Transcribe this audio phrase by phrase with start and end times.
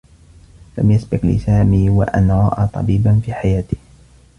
[0.77, 3.77] لم يسبق لسامي و أن رأى طبيبا في حياته.